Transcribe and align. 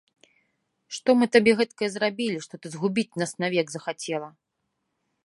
Што 0.97 1.09
мы 1.19 1.25
табе 1.35 1.51
гэтакае 1.59 1.89
зрабілі, 1.95 2.39
што 2.45 2.53
ты 2.63 2.67
згубіць 2.77 3.17
нас 3.23 3.31
навек 3.45 3.67
захацела! 3.75 4.29